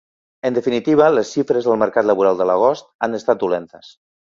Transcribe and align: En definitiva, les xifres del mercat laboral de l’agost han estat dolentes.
En 0.47 0.55
definitiva, 0.55 1.11
les 1.17 1.29
xifres 1.37 1.69
del 1.69 1.79
mercat 1.85 2.11
laboral 2.13 2.43
de 2.43 2.51
l’agost 2.53 2.93
han 3.09 3.23
estat 3.23 3.49
dolentes. 3.49 3.99